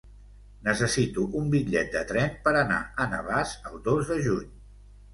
Necessito 0.67 1.25
un 1.41 1.51
bitllet 1.57 1.93
de 1.97 2.03
tren 2.13 2.33
per 2.49 2.57
anar 2.65 2.83
a 3.07 3.11
Navàs 3.15 3.57
el 3.73 3.81
dos 3.93 4.15
de 4.15 4.23
juny. 4.29 4.55